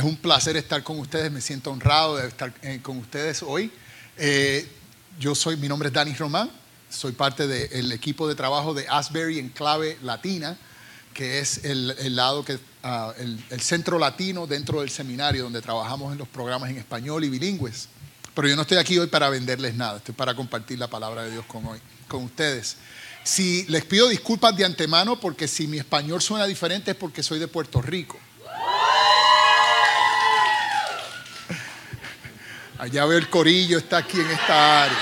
[0.00, 3.70] Es un placer estar con ustedes, me siento honrado de estar eh, con ustedes hoy.
[4.16, 4.66] Eh,
[5.18, 6.50] yo soy, mi nombre es Dani Román,
[6.88, 10.56] soy parte del equipo de trabajo de Asbury en clave latina,
[11.12, 16.18] que es el, lado que, ah, el, centro latino dentro del seminario donde trabajamos en
[16.18, 17.88] los programas en español y bilingües.
[18.34, 21.32] Pero yo no estoy aquí hoy para venderles nada, estoy para compartir la palabra de
[21.32, 21.78] Dios con, hoy,
[22.08, 22.78] con ustedes.
[23.22, 27.38] Si les pido disculpas de antemano porque si mi español suena diferente es porque soy
[27.38, 28.18] de Puerto Rico.
[32.80, 34.96] Allá veo el corillo, está aquí en esta área.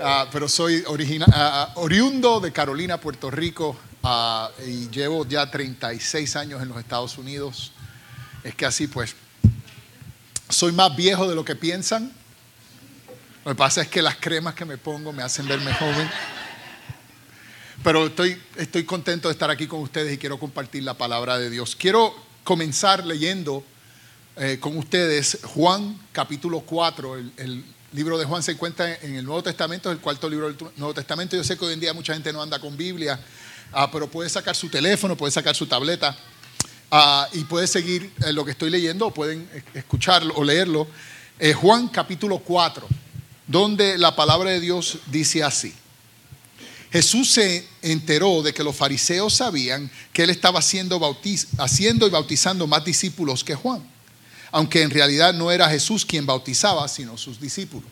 [0.00, 3.76] Ah, pero soy ah, ah, oriundo de Carolina, Puerto Rico,
[4.66, 7.72] y llevo ya 36 años en los Estados Unidos.
[8.42, 9.14] Es que así pues,
[10.48, 12.10] soy más viejo de lo que piensan.
[13.44, 16.10] Lo que pasa es que las cremas que me pongo me hacen verme joven.
[17.84, 21.50] Pero estoy, estoy contento de estar aquí con ustedes y quiero compartir la palabra de
[21.50, 21.76] Dios.
[21.76, 22.14] Quiero
[22.44, 23.62] comenzar leyendo
[24.36, 27.16] eh, con ustedes Juan capítulo 4.
[27.36, 30.56] El, libro de Juan se encuentra en el Nuevo Testamento, es el cuarto libro del
[30.78, 31.36] Nuevo Testamento.
[31.36, 33.20] Yo sé que hoy en día mucha gente no anda con Biblia,
[33.70, 36.16] ah, pero puede sacar su teléfono, puede sacar su tableta
[36.90, 40.86] ah, y puede seguir eh, lo que estoy leyendo o pueden escucharlo o leerlo.
[41.38, 42.88] Eh, Juan capítulo 4,
[43.46, 45.74] donde la palabra de Dios dice así.
[46.90, 50.98] Jesús se enteró de que los fariseos sabían que él estaba haciendo,
[51.58, 53.91] haciendo y bautizando más discípulos que Juan
[54.52, 57.90] aunque en realidad no era Jesús quien bautizaba, sino sus discípulos.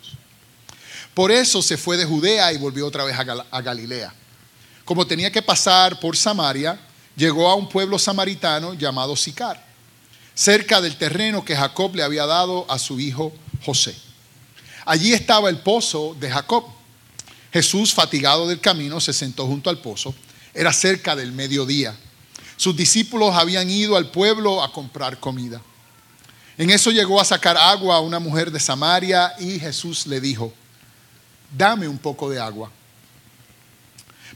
[1.14, 4.14] Por eso se fue de Judea y volvió otra vez a, Galilea.
[4.84, 6.78] Como tenía que pasar por Samaria,
[7.16, 9.64] llegó a un pueblo samaritano llamado Sicar,
[10.34, 13.32] cerca del terreno que Jacob le había dado a su hijo
[13.64, 13.96] José.
[14.84, 16.64] Allí estaba el pozo de Jacob.
[17.52, 20.14] Jesús, fatigado del camino, se sentó junto al pozo.
[20.54, 21.96] Era cerca del mediodía.
[22.56, 25.60] Sus discípulos habían ido al pueblo a comprar comida.
[26.60, 30.52] En eso llegó a sacar agua a una mujer de Samaria y Jesús le dijo,
[31.56, 32.70] dame un poco de agua.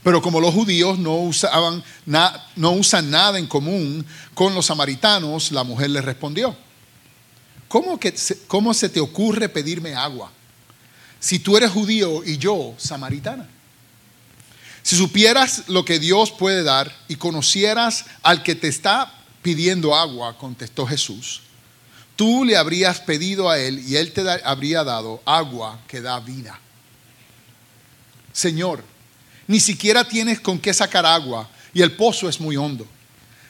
[0.01, 4.03] Pero como los judíos no, usaban no usan nada en común
[4.33, 6.57] con los samaritanos, la mujer le respondió,
[7.67, 8.15] ¿Cómo, que,
[8.47, 10.31] ¿cómo se te ocurre pedirme agua
[11.19, 13.47] si tú eres judío y yo samaritana?
[14.81, 19.13] Si supieras lo que Dios puede dar y conocieras al que te está
[19.43, 21.43] pidiendo agua, contestó Jesús,
[22.15, 26.59] tú le habrías pedido a Él y Él te habría dado agua que da vida.
[28.31, 28.83] Señor,
[29.47, 32.87] ni siquiera tienes con qué sacar agua y el pozo es muy hondo.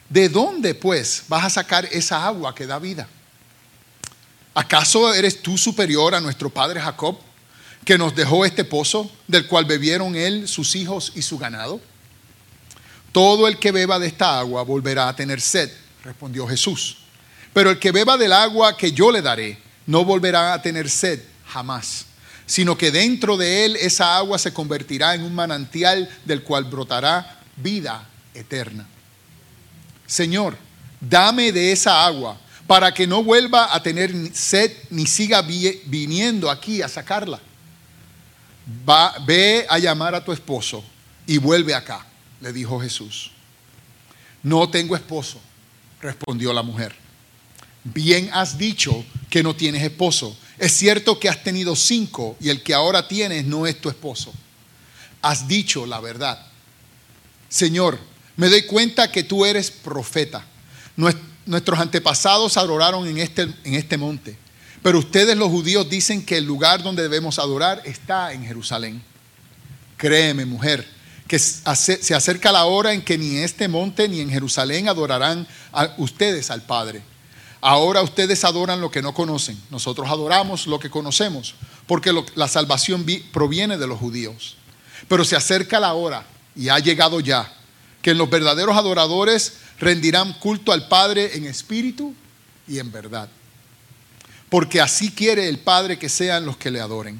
[0.09, 3.07] ¿De dónde pues vas a sacar esa agua que da vida?
[4.53, 7.17] ¿Acaso eres tú superior a nuestro padre Jacob,
[7.83, 11.81] que nos dejó este pozo, del cual bebieron él, sus hijos y su ganado?
[13.11, 15.71] Todo el que beba de esta agua volverá a tener sed,
[16.03, 16.97] respondió Jesús.
[17.55, 19.57] Pero el que beba del agua que yo le daré,
[19.87, 22.05] no volverá a tener sed jamás,
[22.45, 27.39] sino que dentro de él esa agua se convertirá en un manantial del cual brotará
[27.55, 28.85] vida eterna.
[30.05, 30.57] Señor,
[30.99, 36.81] dame de esa agua para que no vuelva a tener sed ni siga viniendo aquí
[36.81, 37.39] a sacarla.
[39.25, 40.83] Ve a llamar a tu esposo
[41.25, 42.05] y vuelve acá,
[42.41, 43.31] le dijo Jesús.
[44.43, 45.39] No tengo esposo,
[46.01, 47.04] respondió la mujer
[47.85, 50.35] bien has dicho que no tienes esposo.
[50.57, 54.33] Es cierto que has tenido cinco y el que ahora tienes no es tu esposo.
[55.21, 56.45] Has dicho la verdad.
[57.49, 57.99] Señor,
[58.37, 60.45] me doy cuenta que tú eres profeta.
[61.45, 64.37] Nuestros antepasados adoraron en este, en este monte,
[64.81, 69.01] pero ustedes los judíos dicen que el lugar donde debemos adorar está en Jerusalén.
[69.97, 70.87] Créeme, mujer,
[71.27, 75.47] que se acerca la hora en que ni en este monte ni en Jerusalén adorarán
[75.97, 77.01] ustedes al Padre.
[77.67, 79.59] Ahora ustedes adoran lo que no conocen.
[79.71, 81.55] Nosotros adoramos lo que conocemos,
[81.87, 83.03] porque la salvación
[83.33, 84.55] proviene de los judíos.
[85.07, 87.51] Pero se acerca la hora, y ha llegado ya,
[88.03, 92.13] que los verdaderos adoradores rendirán culto al Padre en espíritu
[92.67, 93.29] y en verdad.
[94.47, 97.19] Porque así quiere el Padre que sean los que le adoren.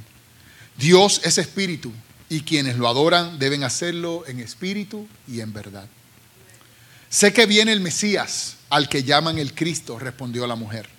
[0.78, 1.92] Dios es espíritu,
[2.30, 5.88] y quienes lo adoran deben hacerlo en espíritu y en verdad.
[7.10, 10.90] Sé que viene el Mesías, al que llaman el Cristo, respondió la mujer.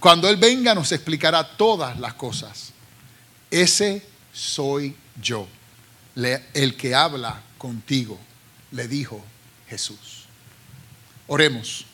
[0.00, 2.72] Cuando Él venga nos explicará todas las cosas.
[3.50, 5.46] Ese soy yo,
[6.14, 8.18] el que habla contigo,
[8.72, 9.24] le dijo
[9.68, 10.24] Jesús.
[11.26, 11.86] Oremos.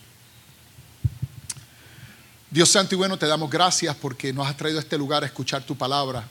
[2.50, 5.26] Dios Santo y bueno, te damos gracias porque nos has traído a este lugar a
[5.26, 6.26] escuchar tu palabra.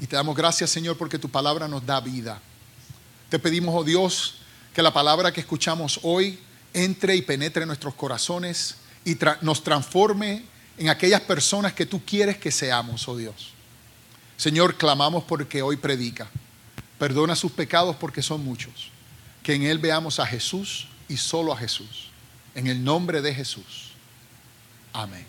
[0.00, 2.40] Y te damos gracias, Señor, porque tu palabra nos da vida.
[3.30, 4.34] Te pedimos, oh Dios,
[4.74, 6.38] que la palabra que escuchamos hoy
[6.74, 10.44] entre y penetre en nuestros corazones y nos transforme
[10.76, 13.52] en aquellas personas que tú quieres que seamos, oh Dios.
[14.36, 16.28] Señor, clamamos porque hoy predica.
[16.98, 18.90] Perdona sus pecados porque son muchos.
[19.42, 22.10] Que en Él veamos a Jesús y solo a Jesús.
[22.54, 23.92] En el nombre de Jesús.
[24.92, 25.26] Amén.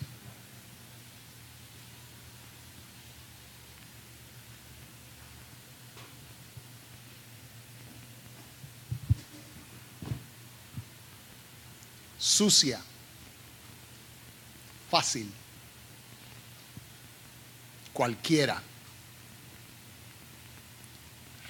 [12.25, 12.81] Sucia.
[14.89, 15.31] Fácil.
[17.93, 18.59] Cualquiera.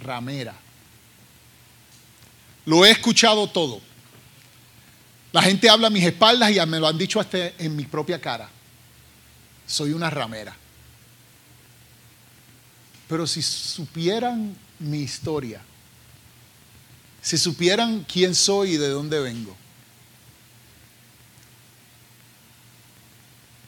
[0.01, 0.53] Ramera.
[2.65, 3.79] Lo he escuchado todo.
[5.31, 8.19] La gente habla a mis espaldas y me lo han dicho hasta en mi propia
[8.19, 8.49] cara.
[9.65, 10.57] Soy una ramera.
[13.07, 15.61] Pero si supieran mi historia,
[17.21, 19.55] si supieran quién soy y de dónde vengo.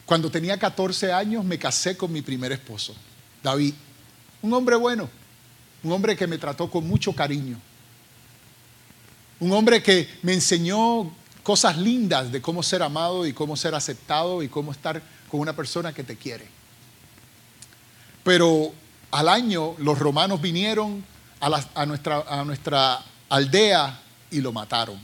[0.08, 2.94] Cuando tenía 14 años me casé con mi primer esposo,
[3.42, 3.74] David.
[4.40, 5.06] Un hombre bueno,
[5.82, 7.60] un hombre que me trató con mucho cariño.
[9.38, 11.12] Un hombre que me enseñó
[11.42, 15.54] cosas lindas de cómo ser amado y cómo ser aceptado y cómo estar con una
[15.54, 16.48] persona que te quiere.
[18.24, 18.72] Pero
[19.10, 21.04] al año los romanos vinieron
[21.38, 24.00] a, nuestra, a nuestra aldea
[24.30, 24.98] y lo mataron.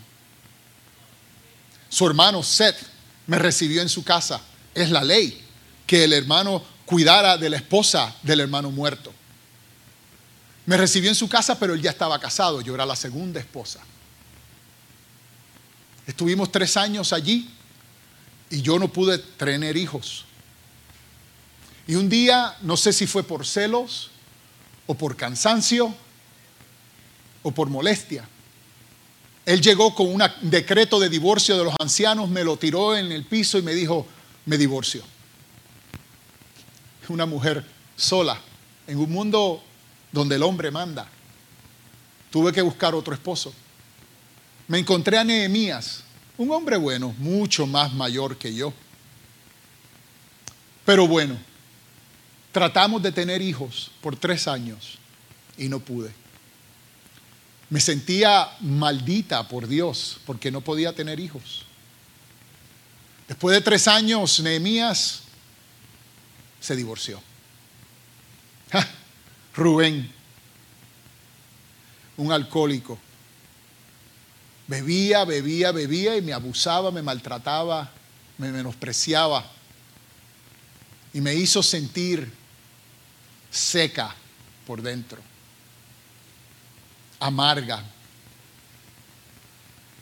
[1.91, 2.79] Su hermano Seth
[3.27, 4.41] me recibió en su casa.
[4.75, 5.41] Es la ley
[5.87, 9.13] que el hermano cuidara de la esposa del hermano muerto.
[10.67, 12.61] Me recibió en su casa, pero él ya estaba casado.
[12.61, 13.81] Yo era la segunda esposa.
[16.07, 17.51] Estuvimos tres años allí
[18.51, 20.25] y yo no pude tener hijos.
[21.87, 24.11] Y un día, no sé si fue por celos
[24.87, 25.95] o por cansancio
[27.43, 28.27] o por molestia,
[29.45, 33.25] él llegó con un decreto de divorcio de los ancianos, me lo tiró en el
[33.25, 34.07] piso y me dijo,
[34.47, 35.03] me divorcio.
[37.09, 37.65] Una mujer
[37.97, 38.41] sola,
[38.87, 39.63] en un mundo
[40.11, 41.07] donde el hombre manda.
[42.31, 43.53] Tuve que buscar otro esposo
[44.67, 46.03] me encontré a Nehemías,
[46.39, 48.73] un hombre bueno, mucho más mayor que yo.
[50.85, 51.39] Pero bueno,
[52.53, 54.99] tratamos de tener hijos por tres años
[55.59, 56.13] y no pude.
[57.71, 61.64] Me sentía maldita por Dios porque no podía tener hijos.
[63.29, 65.23] Después de tres años, Nehemías
[66.61, 67.23] se divorció.
[69.55, 70.13] Rubén,
[72.17, 72.99] un alcohólico,
[74.67, 77.91] Bebía, bebía, bebía y me abusaba, me maltrataba,
[78.39, 79.45] me menospreciaba
[81.13, 82.33] y me hizo sentir
[83.51, 84.15] seca
[84.67, 85.21] por dentro,
[87.21, 87.85] amarga.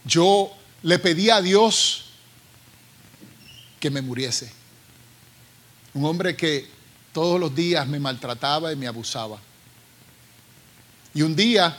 [0.04, 2.11] Yo le pedí a Dios
[3.82, 4.48] que me muriese.
[5.92, 6.68] Un hombre que
[7.12, 9.40] todos los días me maltrataba y me abusaba.
[11.12, 11.76] Y un día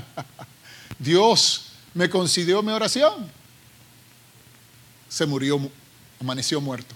[0.98, 3.30] Dios me concedió mi oración.
[5.10, 5.60] Se murió,
[6.18, 6.94] amaneció muerto.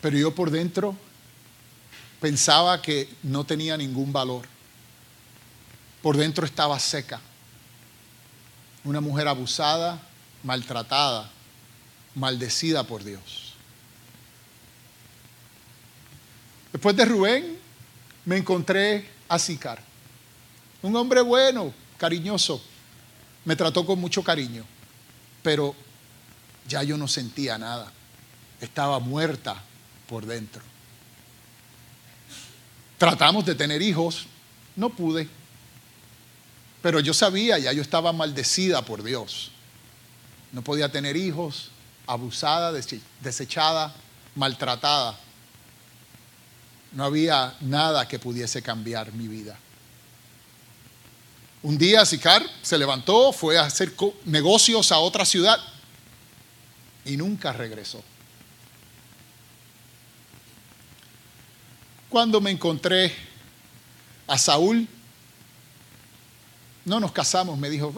[0.00, 0.96] Pero yo por dentro
[2.18, 4.46] pensaba que no tenía ningún valor.
[6.00, 7.20] Por dentro estaba seca.
[8.84, 10.00] Una mujer abusada,
[10.44, 11.30] maltratada,
[12.14, 13.54] maldecida por Dios.
[16.72, 17.58] Después de Rubén,
[18.24, 19.82] me encontré a Sicar.
[20.82, 22.62] Un hombre bueno, cariñoso.
[23.44, 24.64] Me trató con mucho cariño,
[25.42, 25.74] pero
[26.68, 27.92] ya yo no sentía nada.
[28.60, 29.62] Estaba muerta
[30.08, 30.62] por dentro.
[32.98, 34.26] Tratamos de tener hijos,
[34.76, 35.28] no pude.
[36.82, 39.50] Pero yo sabía, ya yo estaba maldecida por Dios.
[40.54, 41.72] No podía tener hijos,
[42.06, 42.70] abusada,
[43.20, 43.92] desechada,
[44.36, 45.18] maltratada.
[46.92, 49.58] No había nada que pudiese cambiar mi vida.
[51.64, 53.96] Un día Sicar se levantó, fue a hacer
[54.26, 55.58] negocios a otra ciudad
[57.04, 58.00] y nunca regresó.
[62.08, 63.12] Cuando me encontré
[64.28, 64.86] a Saúl,
[66.84, 67.92] no nos casamos, me dijo,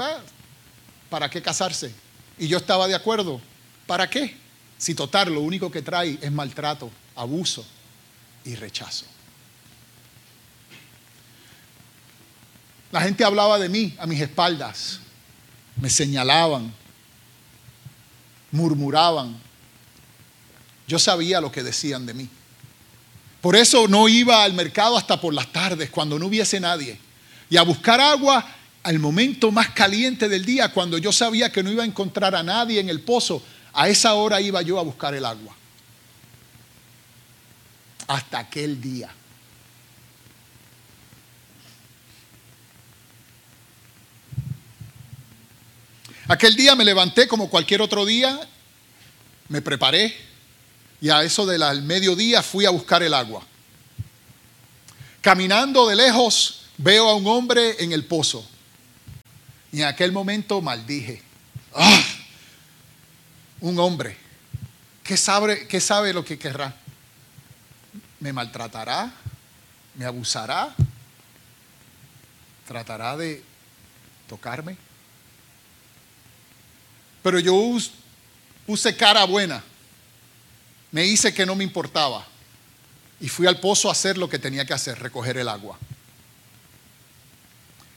[1.10, 2.05] ¿para qué casarse?
[2.38, 3.40] Y yo estaba de acuerdo,
[3.86, 4.36] ¿para qué?
[4.78, 7.64] Si total, lo único que trae es maltrato, abuso
[8.44, 9.06] y rechazo.
[12.92, 15.00] La gente hablaba de mí a mis espaldas,
[15.76, 16.72] me señalaban,
[18.50, 19.36] murmuraban.
[20.86, 22.28] Yo sabía lo que decían de mí.
[23.40, 26.98] Por eso no iba al mercado hasta por las tardes, cuando no hubiese nadie.
[27.50, 28.44] Y a buscar agua
[28.86, 32.44] al momento más caliente del día, cuando yo sabía que no iba a encontrar a
[32.44, 35.56] nadie en el pozo, a esa hora iba yo a buscar el agua.
[38.06, 39.10] Hasta aquel día.
[46.28, 48.38] Aquel día me levanté como cualquier otro día,
[49.48, 50.16] me preparé
[51.00, 53.44] y a eso del mediodía fui a buscar el agua.
[55.22, 58.48] Caminando de lejos veo a un hombre en el pozo
[59.82, 61.20] en aquel momento maldije.
[61.74, 62.02] ¡Ah!
[63.60, 64.16] Un hombre,
[65.02, 66.74] ¿qué sabe, ¿qué sabe lo que querrá?
[68.20, 69.12] ¿Me maltratará?
[69.94, 70.74] ¿Me abusará?
[72.66, 73.42] ¿Tratará de
[74.28, 74.76] tocarme?
[77.22, 77.76] Pero yo
[78.66, 79.62] puse cara buena.
[80.92, 82.26] Me hice que no me importaba.
[83.20, 85.78] Y fui al pozo a hacer lo que tenía que hacer, recoger el agua.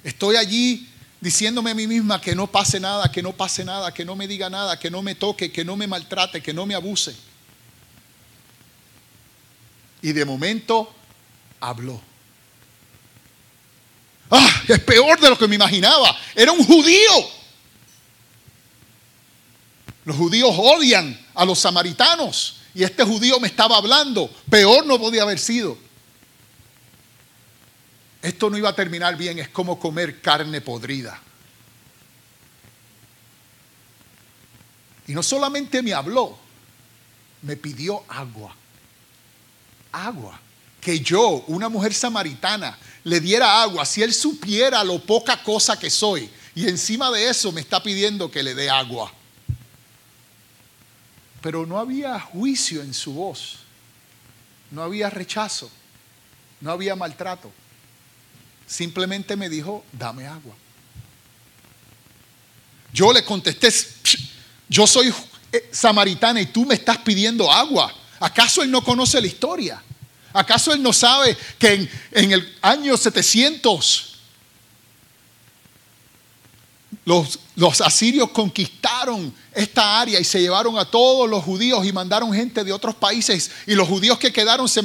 [0.03, 0.89] Estoy allí
[1.21, 4.27] diciéndome a mí misma que no pase nada, que no pase nada, que no me
[4.27, 7.15] diga nada, que no me toque, que no me maltrate, que no me abuse.
[10.01, 10.93] Y de momento
[11.59, 12.01] habló.
[14.31, 14.61] ¡Ah!
[14.67, 16.15] Es peor de lo que me imaginaba.
[16.35, 17.11] Era un judío.
[20.05, 24.29] Los judíos odian a los samaritanos y este judío me estaba hablando.
[24.49, 25.77] Peor no podía haber sido.
[28.21, 31.19] Esto no iba a terminar bien, es como comer carne podrida.
[35.07, 36.38] Y no solamente me habló,
[37.41, 38.55] me pidió agua.
[39.91, 40.39] Agua.
[40.81, 43.85] Que yo, una mujer samaritana, le diera agua.
[43.85, 46.29] Si él supiera lo poca cosa que soy.
[46.55, 49.11] Y encima de eso me está pidiendo que le dé agua
[51.41, 53.59] pero no había juicio en su voz,
[54.71, 55.69] no había rechazo,
[56.61, 57.51] no había maltrato.
[58.69, 60.55] Simplemente me dijo, dame agua.
[62.93, 63.69] Yo le contesté,
[64.67, 65.11] yo soy
[65.51, 67.91] eh, samaritana y tú me estás pidiendo agua.
[68.19, 69.81] ¿Acaso él no conoce la historia?
[70.31, 74.18] ¿Acaso él no sabe que en, el año 700
[77.09, 82.63] los, asirios conquistaron esta área y se llevaron a todos los judíos y mandaron gente
[82.63, 83.49] de otros países.
[83.65, 84.83] Y los judíos que quedaron se,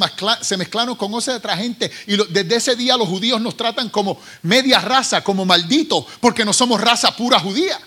[0.57, 1.90] mezclaron con otra gente.
[2.07, 6.54] Y desde ese día los judíos nos tratan como media raza, como malditos, porque no
[6.54, 7.78] somos raza pura judía.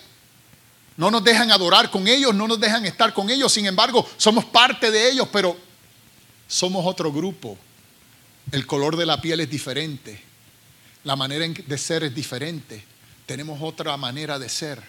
[0.98, 3.51] No nos dejan adorar con ellos, no nos dejan estar con ellos.
[3.51, 5.58] Sin embargo, somos parte de ellos, pero
[6.48, 7.58] somos otro grupo.
[8.51, 10.22] El color de la piel es diferente.
[11.03, 12.97] La manera de ser es diferente
[13.27, 14.81] tenemos otra manera de ser.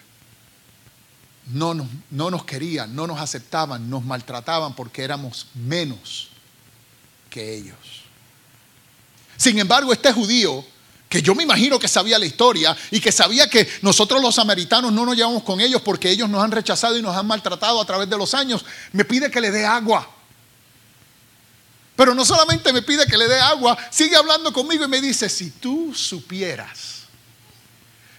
[1.51, 6.29] No nos, no nos querían, no nos aceptaban, nos maltrataban porque éramos menos
[7.29, 7.75] que ellos.
[9.35, 10.63] Sin embargo, este judío,
[11.09, 14.93] que yo me imagino que sabía la historia y que sabía que nosotros los samaritanos
[14.93, 17.85] no nos llevamos con ellos porque ellos nos han rechazado y nos han maltratado a
[17.85, 20.07] través de los años, me pide que le dé agua.
[21.95, 25.27] Pero no solamente me pide que le dé agua, sigue hablando conmigo y me dice,
[25.27, 26.98] si tú supieras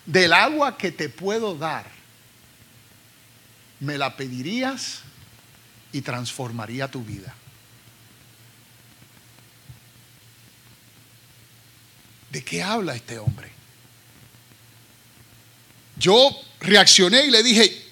[0.06, 1.86] del agua que te puedo dar,
[3.80, 5.00] me la pedirías
[5.92, 7.34] y transformaría tu vida.
[12.30, 13.50] ¿De qué habla este hombre?
[15.96, 16.30] Yo
[16.60, 17.90] reaccioné y le dije,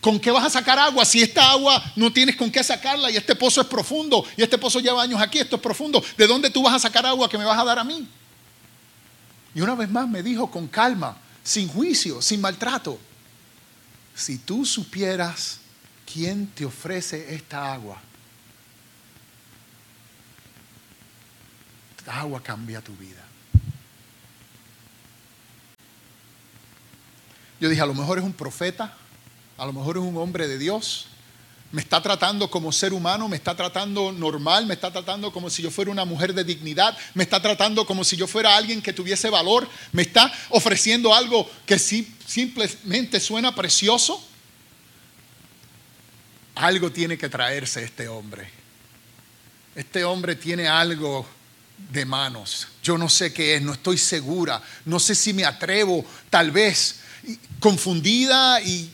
[0.00, 3.16] ¿con qué vas a sacar agua si esta agua no tienes con qué sacarla y
[3.16, 6.04] este pozo es profundo y este pozo lleva años aquí, esto es profundo?
[6.16, 8.06] ¿De dónde tú vas a sacar agua que me vas a dar a mí?
[9.56, 13.00] Y una vez más me dijo con calma, sin juicio, sin maltrato,
[14.14, 15.60] si tú supieras
[16.04, 17.98] quién te ofrece esta agua,
[21.96, 23.24] esta agua cambia tu vida.
[27.58, 28.94] Yo dije, a lo mejor es un profeta,
[29.56, 31.06] a lo mejor es un hombre de Dios,
[31.72, 35.62] me está tratando como ser humano, me está tratando normal, me está tratando como si
[35.62, 38.92] yo fuera una mujer de dignidad, me está tratando como si yo fuera alguien que
[38.92, 44.22] tuviese valor, me está ofreciendo algo que simplemente suena precioso.
[46.54, 48.48] Algo tiene que traerse este hombre.
[49.74, 51.26] Este hombre tiene algo
[51.90, 52.68] de manos.
[52.82, 57.00] Yo no sé qué es, no estoy segura, no sé si me atrevo, tal vez
[57.60, 58.90] confundida y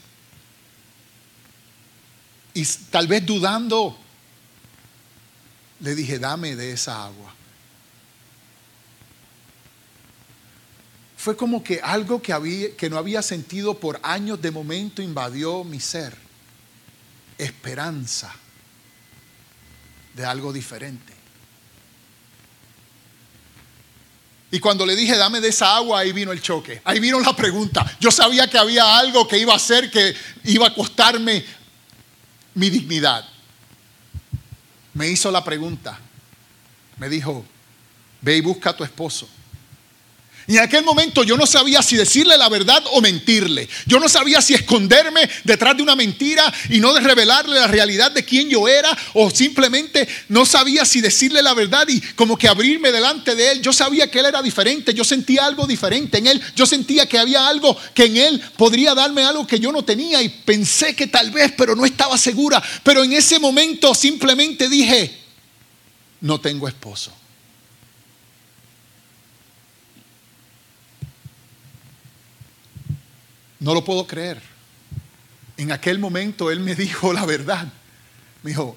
[2.54, 3.96] y tal vez dudando,
[5.80, 7.34] le dije, dame de esa agua.
[11.16, 15.62] Fue como que algo que, había, que no había sentido por años de momento invadió
[15.64, 16.16] mi ser.
[17.38, 18.32] Esperanza
[20.14, 21.12] de algo diferente.
[24.50, 26.82] Y cuando le dije, dame de esa agua, ahí vino el choque.
[26.84, 27.96] Ahí vino la pregunta.
[27.98, 31.42] Yo sabía que había algo que iba a hacer que iba a costarme
[32.54, 33.24] mi dignidad.
[34.94, 35.98] Me hizo la pregunta.
[36.98, 37.44] Me dijo,
[38.20, 39.28] ve y busca a tu esposo.
[40.48, 43.68] Y en aquel momento yo no sabía si decirle la verdad o mentirle.
[43.86, 48.24] Yo no sabía si esconderme detrás de una mentira y no revelarle la realidad de
[48.24, 52.90] quién yo era o simplemente no sabía si decirle la verdad y como que abrirme
[52.90, 53.62] delante de él.
[53.62, 56.42] Yo sabía que él era diferente, yo sentía algo diferente en él.
[56.56, 60.22] Yo sentía que había algo que en él podría darme algo que yo no tenía
[60.22, 62.62] y pensé que tal vez, pero no estaba segura.
[62.82, 65.18] Pero en ese momento simplemente dije,
[66.20, 67.12] no tengo esposo.
[73.62, 74.42] No lo puedo creer.
[75.56, 77.66] En aquel momento él me dijo la verdad.
[78.42, 78.76] Me dijo,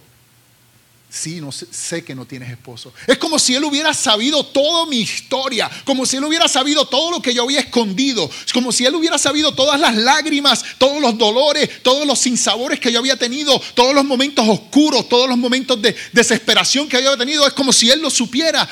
[1.10, 2.94] sí, no sé, que no tienes esposo.
[3.08, 7.10] Es como si él hubiera sabido toda mi historia, como si él hubiera sabido todo
[7.10, 11.02] lo que yo había escondido, es como si él hubiera sabido todas las lágrimas, todos
[11.02, 15.38] los dolores, todos los sinsabores que yo había tenido, todos los momentos oscuros, todos los
[15.38, 17.48] momentos de desesperación que había tenido.
[17.48, 18.70] Es como si él lo supiera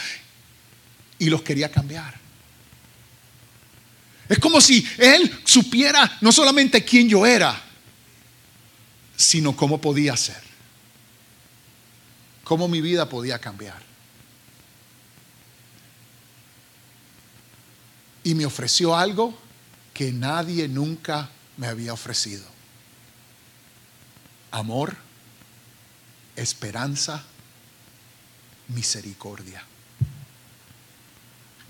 [1.17, 2.22] y los quería cambiar.
[4.29, 7.61] Es como si Él supiera no solamente quién yo era,
[9.15, 10.41] sino cómo podía ser.
[12.43, 13.81] Cómo mi vida podía cambiar.
[18.23, 19.37] Y me ofreció algo
[19.93, 22.45] que nadie nunca me había ofrecido.
[24.51, 24.95] Amor,
[26.35, 27.23] esperanza,
[28.69, 29.63] misericordia.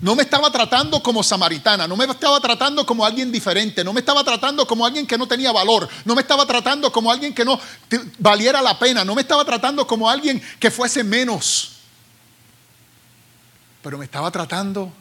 [0.04, 4.00] No me estaba tratando como samaritana, no me estaba tratando como alguien diferente, no me
[4.00, 7.42] estaba tratando como alguien que no tenía valor, no me estaba tratando como alguien que
[7.42, 7.58] no
[8.18, 11.76] valiera la pena, no me estaba tratando como alguien que fuese menos,
[13.82, 14.92] pero me estaba tratando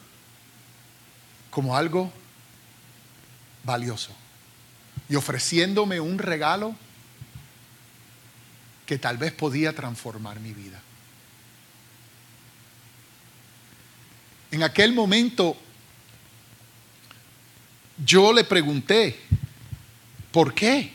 [1.50, 2.10] como algo
[3.66, 4.12] valioso
[5.10, 6.76] y ofreciéndome un regalo
[8.86, 10.83] que tal vez podía transformar mi vida.
[14.54, 15.58] En aquel momento
[18.06, 19.20] yo le pregunté,
[20.32, 20.94] ¿por qué?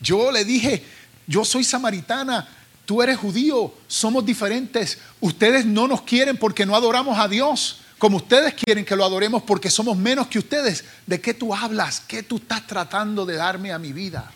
[0.00, 0.82] Yo le dije,
[1.26, 2.48] yo soy samaritana,
[2.86, 8.16] tú eres judío, somos diferentes, ustedes no nos quieren porque no adoramos a Dios como
[8.16, 10.86] ustedes quieren que lo adoremos porque somos menos que ustedes.
[11.06, 12.00] ¿De qué tú hablas?
[12.00, 14.32] ¿Qué tú estás tratando de darme a mi vida?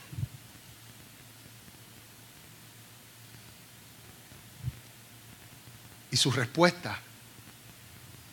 [6.16, 6.98] Y su respuesta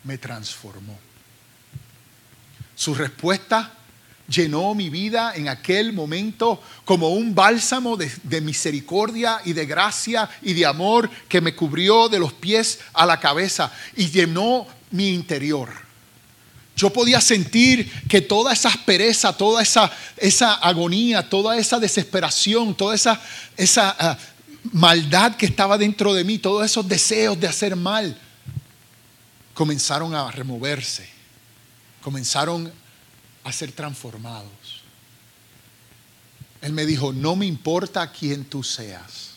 [0.04, 0.98] me transformó.
[2.74, 3.74] Su respuesta
[4.26, 10.54] llenó mi vida en aquel momento como un bálsamo de, misericordia y de gracia y
[10.54, 15.68] de amor que me cubrió de los pies a la cabeza y llenó mi interior.
[16.74, 22.94] Yo podía sentir que toda esa aspereza, toda esa, esa agonía, toda esa desesperación, toda
[22.94, 23.20] esa,
[23.58, 24.18] esa ah,
[24.72, 28.18] maldad que estaba dentro de mí, todos esos deseos de hacer mal,
[29.52, 31.08] comenzaron a removerse,
[32.02, 32.72] comenzaron
[33.44, 34.82] a ser transformados.
[36.60, 39.32] Él me dijo, no me importa quién tú seas,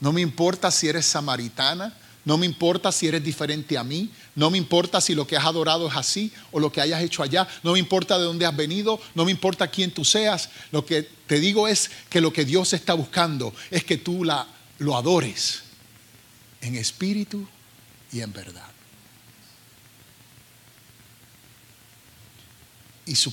[0.00, 1.94] no me importa si eres samaritana,
[2.24, 5.44] no me importa si eres diferente a mí, no me importa si lo que has
[5.44, 8.56] adorado es así o lo que hayas hecho allá, no me importa de dónde has
[8.56, 12.44] venido, no me importa quién tú seas, lo que te digo es que lo que
[12.44, 15.62] Dios está buscando es que tú lo adores
[16.60, 17.46] en espíritu
[18.12, 18.72] y en verdad.
[23.04, 23.32] y su,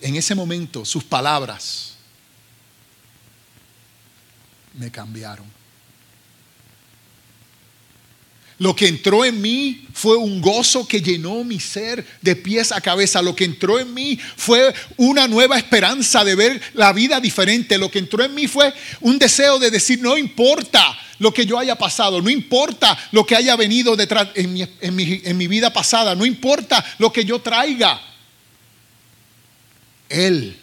[0.00, 1.94] en ese momento sus palabras
[4.74, 5.46] me cambiaron.
[8.58, 12.80] Lo que entró en mí fue un gozo que llenó mi ser de pies a
[12.80, 13.22] cabeza.
[13.22, 17.78] Lo que entró en mí fue una nueva esperanza de ver la vida diferente.
[17.78, 21.56] Lo que entró en mí fue un deseo de decir, no importa lo que yo
[21.56, 26.16] haya pasado, no importa lo que haya venido detrás en mi, en mi vida pasada,
[26.16, 28.00] no importa lo que yo traiga.
[30.08, 30.56] Él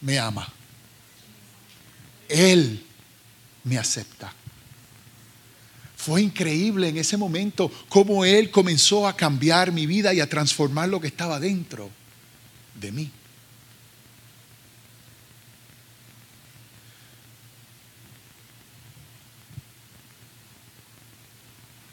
[0.00, 0.52] me ama.
[2.28, 2.82] Él
[3.62, 4.35] me acepta.
[6.06, 10.88] Fue increíble en ese momento cómo Él comenzó a cambiar mi vida y a transformar
[10.88, 11.90] lo que estaba dentro
[12.76, 13.10] de mí.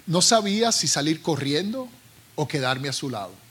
[0.05, 1.89] No sabía si salir corriendo
[2.35, 3.42] o quedarme a su lado.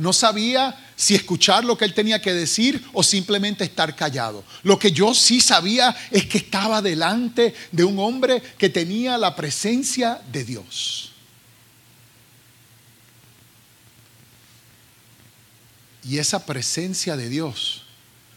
[0.00, 4.42] No sabía si escuchar lo que él tenía que decir o simplemente estar callado.
[4.62, 9.36] Lo que yo sí sabía es que estaba delante de un hombre que tenía la
[9.36, 11.12] presencia de Dios.
[16.02, 17.82] Y esa presencia de Dios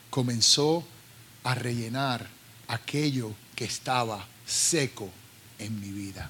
[0.10, 0.86] comenzó
[1.46, 2.28] a rellenar
[2.68, 5.10] aquello que estaba seco
[5.60, 6.30] en mi vida.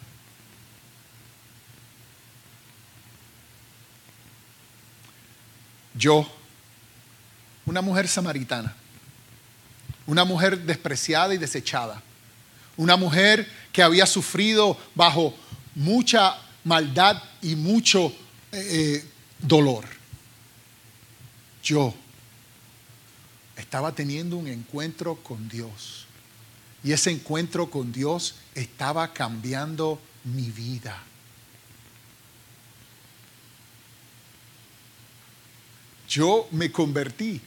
[5.95, 6.27] Yo,
[7.65, 8.75] una mujer samaritana,
[10.05, 12.01] una mujer despreciada y desechada,
[12.75, 15.33] una mujer que había sufrido bajo
[15.75, 18.07] mucha maldad y mucho
[18.51, 19.05] eh, eh,
[19.39, 19.85] dolor.
[21.63, 21.93] Yo
[23.55, 26.05] estaba teniendo un encuentro con Dios
[26.83, 31.01] y ese encuentro con Dios estaba cambiando mi vida.
[36.13, 37.41] Yo me convertí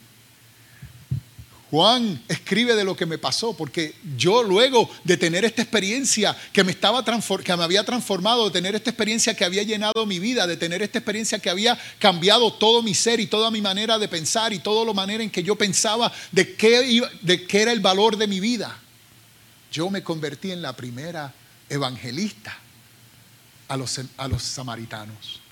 [1.69, 6.63] Juan escribe de lo que me pasó, porque yo luego de tener esta experiencia que
[6.63, 10.47] me, estaba que me había transformado, de tener esta experiencia que había llenado mi vida,
[10.47, 14.07] de tener esta experiencia que había cambiado todo mi ser y toda mi manera de
[14.07, 17.81] pensar y toda la manera en que yo pensaba de qué, de qué era el
[17.81, 18.79] valor de mi vida,
[19.69, 21.33] yo me convertí en la primera
[21.67, 22.57] evangelista
[23.67, 25.46] a los, a los samaritanos.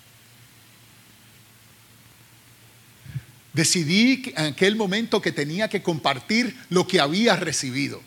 [3.55, 8.01] Decidí en aquel momento que tenía que compartir lo que había recibido.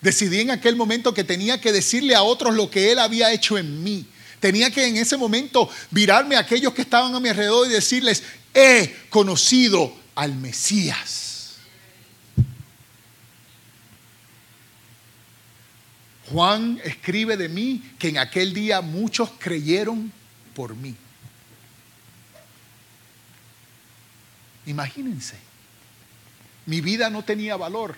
[0.00, 3.58] Decidí en aquel momento que tenía que decirle a otros lo que Él había hecho
[3.58, 4.06] en mí.
[4.38, 8.22] Tenía que en ese momento virarme a aquellos que estaban a mi alrededor y decirles,
[8.54, 11.56] he conocido al Mesías.
[16.30, 20.12] Juan escribe de mí que en aquel día muchos creyeron
[20.54, 20.94] por mí.
[24.66, 25.36] Imagínense,
[26.66, 27.96] mi vida no tenía valor,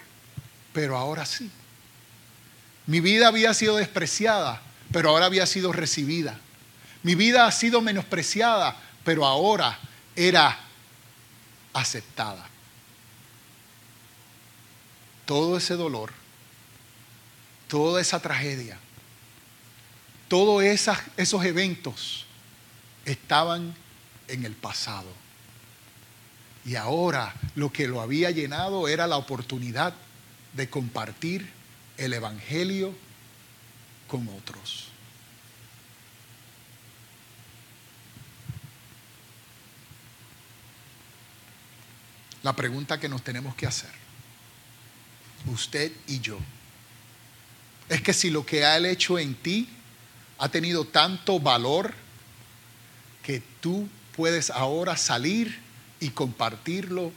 [0.72, 1.50] pero ahora sí.
[2.86, 4.60] Mi vida había sido despreciada,
[4.92, 6.38] pero ahora había sido recibida.
[7.02, 9.78] Mi vida ha sido menospreciada, pero ahora
[10.16, 10.58] era
[11.72, 12.46] aceptada.
[15.26, 16.12] Todo ese dolor,
[17.68, 18.78] toda esa tragedia,
[20.28, 22.26] todos esos eventos
[23.04, 23.74] estaban
[24.28, 25.23] en el pasado.
[26.64, 29.94] Y ahora lo que lo había llenado era la oportunidad
[30.54, 31.50] de compartir
[31.98, 32.94] el Evangelio
[34.08, 34.88] con otros.
[42.42, 43.90] La pregunta que nos tenemos que hacer,
[45.46, 46.38] usted y yo,
[47.88, 49.68] es que si lo que ha hecho en ti
[50.38, 51.94] ha tenido tanto valor
[53.22, 55.58] que tú puedes ahora salir
[56.04, 57.10] y compartirlo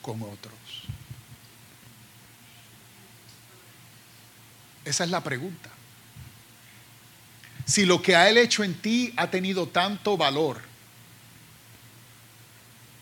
[0.00, 0.54] con otros.
[4.82, 5.68] Esa es la pregunta.
[7.66, 10.62] Si lo que ha Él hecho en ti ha tenido tanto valor,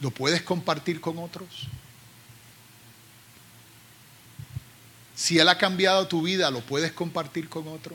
[0.00, 1.68] ¿lo puedes compartir con otros?
[5.14, 7.94] Si Él ha cambiado tu vida, ¿lo puedes compartir con otro?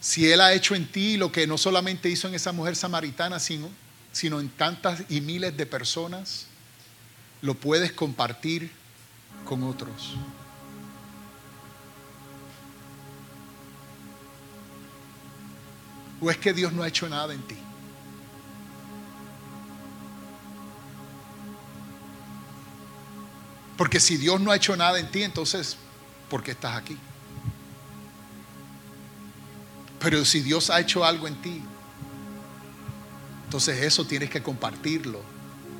[0.00, 3.38] Si Él ha hecho en ti lo que no solamente hizo en esa mujer samaritana,
[3.38, 3.70] sino
[4.12, 6.46] sino en tantas y miles de personas,
[7.40, 8.70] lo puedes compartir
[9.44, 10.14] con otros.
[16.20, 17.56] ¿O es que Dios no ha hecho nada en ti?
[23.76, 25.76] Porque si Dios no ha hecho nada en ti, entonces,
[26.30, 26.96] ¿por qué estás aquí?
[29.98, 31.62] Pero si Dios ha hecho algo en ti,
[33.52, 35.20] entonces eso tienes que compartirlo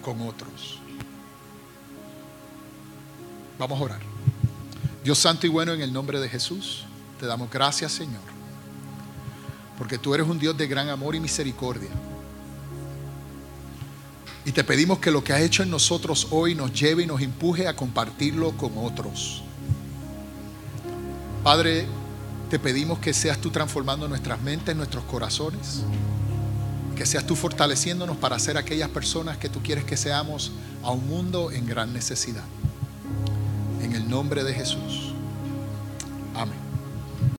[0.02, 0.78] con otros.
[3.58, 4.00] Vamos a orar.
[5.02, 6.84] Dios santo y bueno, en el nombre de Jesús,
[7.18, 8.20] te damos gracias Señor,
[9.78, 11.88] porque tú eres un Dios de gran amor y misericordia.
[14.44, 17.22] Y te pedimos que lo que has hecho en nosotros hoy nos lleve y nos
[17.22, 19.42] empuje a compartirlo con otros.
[21.42, 21.86] Padre,
[22.50, 25.84] te pedimos que seas tú transformando nuestras mentes, nuestros corazones
[26.94, 30.52] que seas tú fortaleciéndonos para ser aquellas personas que tú quieres que seamos
[30.82, 32.44] a un mundo en gran necesidad.
[33.82, 35.11] En el nombre de Jesús.